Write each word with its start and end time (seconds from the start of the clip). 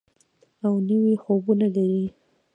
او 0.65 0.73
نوي 0.87 1.13
خوبونه 1.23 1.67
لري. 1.75 2.03